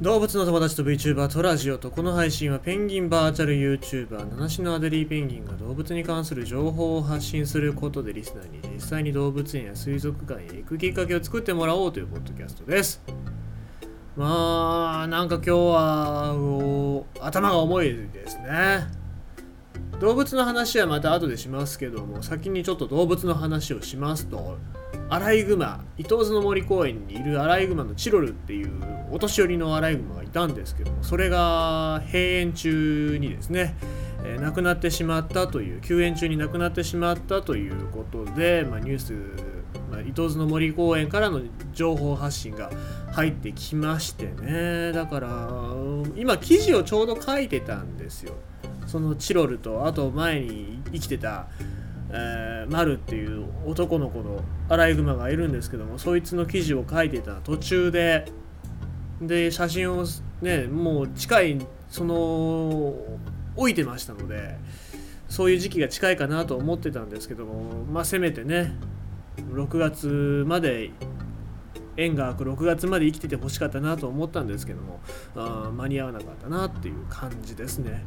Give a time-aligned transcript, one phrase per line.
[0.00, 13.02] 動物の友達と VTuber トラジオとこの配信はペンギンバーチャル YouTuber 七種のアデリーペンギンが動物に関する情報を発信することでリスナーに実際に動物園や水族館へ行くきっかけを作ってもらおうというポッドキャストです。
[14.16, 16.34] まあなんか今日は
[17.22, 19.05] 頭が重いですね。
[20.00, 24.58] 動物の話はまた後でしますけども先にちょっと動物の話をしますと
[25.08, 28.70] アライグマ伊東津の森公園にいるアライグマのチロルっていう
[29.10, 33.74] お年寄りのアライグマがいたんですけどもそれが閉園中にですね、
[34.24, 39.12] えー、亡くなってしまったという休園中に亡くなってしまったということで、まあ、ニュース、
[39.90, 41.40] まあ、伊東津の森公園からの
[41.72, 42.70] 情報発信が
[43.12, 44.92] 入ってきましてね。
[44.92, 45.48] だから
[46.16, 48.34] 今記事をちょうど書いてたんですよ。
[48.86, 51.46] そのチロルとあと前に生きてた
[52.10, 58.30] えー、マルっていう男の子のアライグマがいるんですけどもそいつの記事を書いてた途中で
[59.20, 60.04] で写真を
[60.40, 62.94] ねもう近いその
[63.56, 64.56] 置いてましたので
[65.28, 68.74] そういう時期が近いかなと思ってたんですけどもまあせめてね
[69.50, 70.90] 6月まで
[71.96, 75.00] 縁が空く6月まで生きててほしかったなと思ったんですけども
[75.34, 78.04] あ間に合わなかったなっていう感じですね。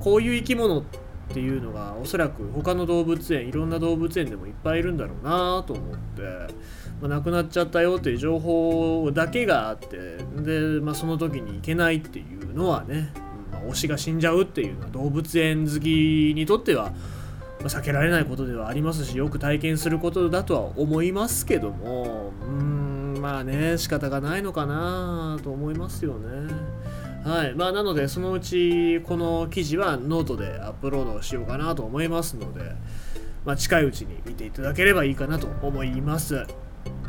[0.00, 0.82] こういう生き物っ
[1.28, 6.22] ていうのがおそらく他の動物園いろんな動物園でもいっぱいいるんだろうなと思って、
[7.00, 9.96] まあ、亡くなっちゃったよという情報だけがあって
[10.36, 13.12] で、まあ、その時に行けないっていうのはね、
[13.50, 16.92] まあ、推しが死んじゃうっていうのは動物園好きにとっては、
[17.64, 26.52] 避けられないことではありますしよく体験することだとは思いますけどもうんまあね仕方がないのかなと思いますよね。
[27.26, 27.54] はい。
[27.54, 32.60] まあ、なのでそのうちこの記事はノートでアップロードしようかなと思いますので、
[33.44, 36.46] まあ、近いうちに見ていただければいいかなと思います。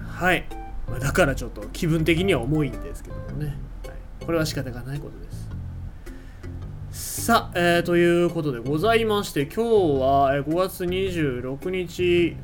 [0.08, 0.48] はい、
[0.90, 7.26] まあ、だからちょっと気分的には重いんですけどもね、はい、これは仕方がないことです。
[7.26, 9.60] さあ、えー、ということでございまして今日
[10.02, 12.36] は5月26日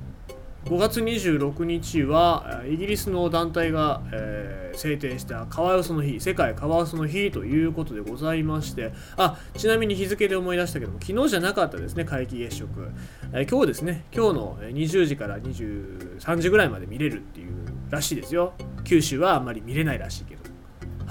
[0.65, 12.89] 5月26日はイギリスの団体が、えー、制定したカワウソの日世界カワウソの日ということでございましてあちなみに日付で思い出したけども昨日じゃなかったですね皆既月食、
[13.33, 17.63] えー、今日ですね今日の20時から23時ぐらいまで見れるっていう
[17.93, 18.53] らしいですよ。
[18.83, 20.42] 九州はあんまり見れないらしいけど。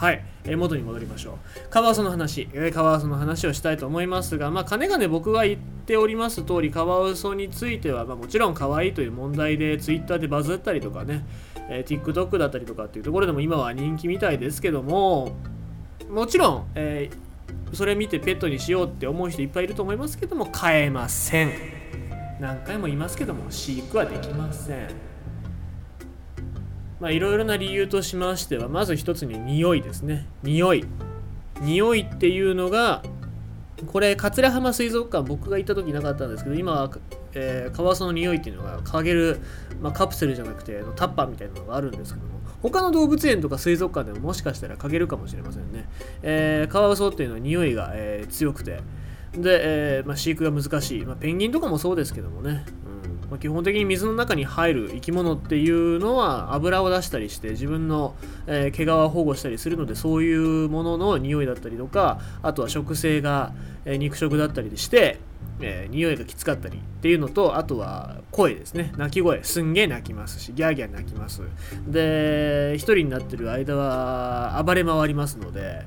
[0.02, 1.68] はい、えー、元に戻りましょう。
[1.70, 11.24] カワウソの話、えー、カワウソの話をしたいと思いますが、まあ、かねがね僕が言っております通り、カワウソについては、まあ、もちろん可愛いという問題で、ツイッターでバズったりとかね、
[11.68, 15.36] えー、TikTok だったりとかっていうところでも今は人気みたいですけども、
[16.10, 21.52] もちろん、えー、それ見てペットにしようって思う人いっぱいいると思いますけども、飼えません。
[22.40, 25.11] 何回も言いますけども、飼育はできません。
[27.02, 30.28] まあ、いろいろな理由としましてはまず一つに匂いですね。
[30.44, 30.84] 匂い。
[31.60, 33.02] 匂いっていうのが
[33.86, 36.90] これ桂浜水族館僕が行った時なかったんですけど今は、
[37.34, 39.40] えー、カワウソの匂いっていうのが嗅げる、
[39.80, 45.88] まあ、カプセルじゃなくてタッパーみたいなのがあるんですけども他の動物園とか水族館でももしかしたら嗅げるかもしれませんね、
[46.22, 48.78] えー、カワウソっていうのは匂いが、えー、強くて。
[49.32, 52.66] で、えーまあ、飼育が難しい、まあ、ペンギンとかもそうですけどもね、
[53.32, 58.15] まあ、基本的に水の中に入る生き物っていうのは油を出したりして自分の、
[58.47, 63.54] えー、毛皮を保護したりするのでそういうものの匂いだったりとかあとは食性が、
[63.87, 65.19] えー、肉食だったりして、
[65.62, 68.93] えー、匂いがきつかったりっていうのとあとは声ですね。
[68.98, 69.43] 鳴き声。
[69.43, 71.41] すんげえ鳴きますしギャーギャー鳴きます。
[71.87, 75.87] で一人になってる間は暴れ回りますので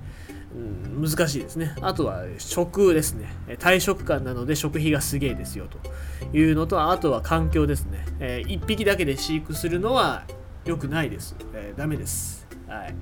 [0.56, 1.76] うん、難しいですね。
[1.82, 3.28] あとは食ですね。
[3.60, 8.06] 退職感なので食費がすげえですよというのと、あとは環境ですね。
[8.20, 10.24] えー、1匹だけで飼育するのは
[10.64, 11.36] 良くないです。
[11.54, 12.48] えー、ダメです。
[12.68, 12.96] はい。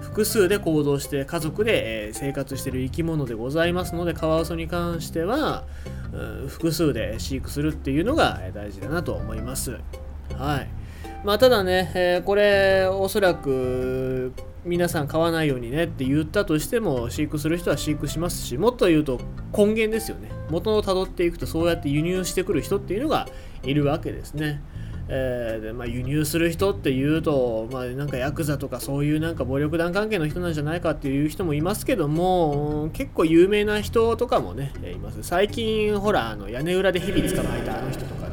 [0.00, 5.64] 複数で行動して家族で、え生活している生き物でございますのでカワウソに関しては、
[6.12, 9.78] うん、複数で飼育するっていうのが大事だなと思います。
[10.38, 10.68] はい。
[11.24, 14.32] まあ、ただね、えー、これおそらく
[14.66, 19.20] 皆さん買わないようにねって言ったとしても飼育する人は飼育しますしもっと言うと
[19.56, 23.28] 根源ですよね元をたどっていくとそうやって輸入してくる人っていうのが
[23.62, 24.60] いるわけですね。
[25.08, 38.25] えーでまあ、輸入する人っていうと、まあ、なんかヤクザとかそういうなんか暴力団関係の人なんじゃないかっていう人もいますけども結構有名な人とかもねいます最近ほらあの屋根裏で蛇捕まえたあの人とか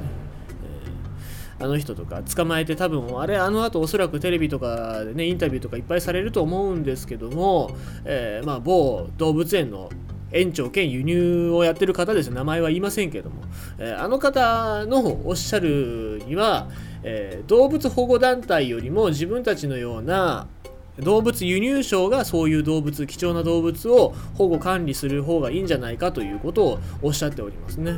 [1.63, 7.71] あの人とか捕まえて多分あれあの後おそらくテレビとかでねインタビューとかいっぱいされると思うんですけども、
[8.03, 9.89] えー、まあ某動物園の
[10.33, 13.43] 園長兼輸入をやってる方です名前は言いませんけども、
[13.77, 16.69] えー、あの方のおっしゃるには、
[17.03, 20.47] えー、動物保護団体よりも自分たちのような
[20.99, 27.97] 動物輸入省がそういう動物貴重な動物を保護管理する方がいいんじゃないかということをおっしゃっておりますね。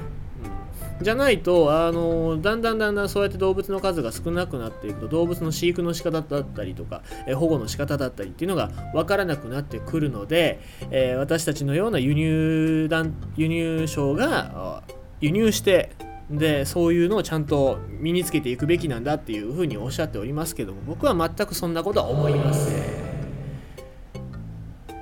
[1.01, 10.59] じゃないと、あのだんだんだんだんそうやって動物の数が少なくなっていくと動物の飼育の仕方だったりとか、え保護の仕方だったりっていうのが分からなくなってくるので、
[10.91, 14.83] えー、私たちのような輸入団輸入商が
[15.19, 15.91] 輸入して
[16.29, 23.04] でそういうのをちゃんと身につけていくべきなんだっていうふうにおっしゃっておりますけども僕は全くそんなことは思いません。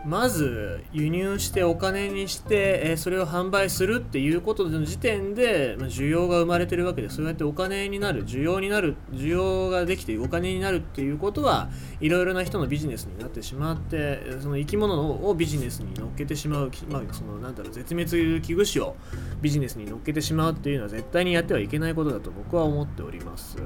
[0.06, 11.70] まず輸入してお金にして、それを販売するっていうことの時点で、需要が生まれてるわけでそうやってお金になる需要になる需要ができてお金になるっていうことは
[12.00, 18.96] いろいろな人のビジネスになってしまってその生き物をビジネスに乗っけてしまう、まあ、そのなんだろう絶滅危惧種を
[19.42, 23.58] ビジネスに乗っけてしまうっていうのは絶対にやってはいけないことだと僕は思っております。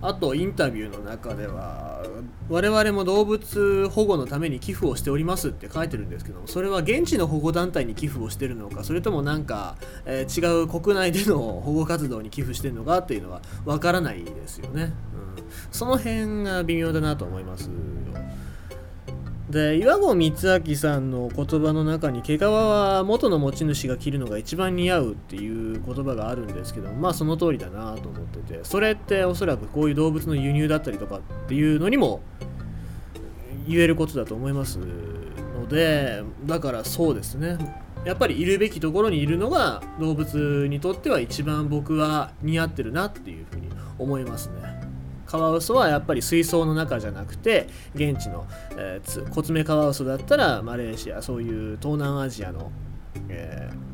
[0.00, 2.02] あとインタビューの中では
[2.48, 14.92] 我々も動物保護のために寄付をしておりますって書いてるんですけどそれは現地の保護団体に寄付をしてるのかそれともなんか、えー、違う国内での保護活動に寄付してるのかっていうのはわからないですよね、うん、
[15.72, 17.72] その辺が微妙だなと思いますよ。
[19.50, 32.20] で岩合光明さんの言葉の中に毛皮は元の持ち主が着るのが一番似合うっていう言葉があるんですけどまあその通りだなと思っててそれっておそらくこういう動物の輸入だったりとかっていうのにも
[33.66, 37.56] 言えることだと思いますのでだからそうですね
[38.04, 43.68] やっぱりいるべきところにいるのが動物にとっては一番僕は似合ってるなっていうふうに
[43.98, 44.87] 思いますね。
[45.28, 48.46] カワウソはやっぱり水槽の中じゃなくて現地の、
[48.76, 52.72] えー、コツメカワウソだったらマレーシアそういう東南アジアの、
[53.28, 53.87] えー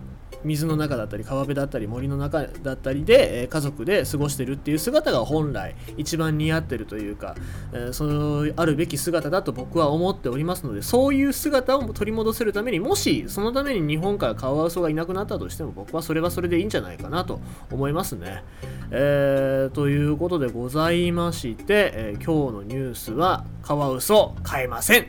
[0.44, 7.34] 水の中だったり川辺だったり森の中だったりで、え、家族で過ごしてるっていう姿が本来一番似合ってるというか、
[7.72, 18.42] え、そのあるべき姿だと僕は思っておりますのでそういう姿を取り戻せるためにもしそのために日本からカワウソがいなくなったとしても僕はそれはそれでいいんじゃないかなと思いますね。
[18.90, 25.06] えー、ということでございまして、え今日のニュースはカワウソ買えません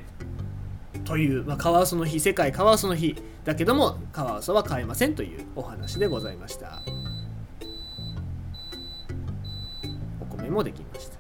[1.05, 3.15] という、まあ、カワウソの日世界カワウソの日
[3.45, 6.81] だけどもカワウソは飼えませんというお話でございました。
[10.19, 11.14] お米もできました。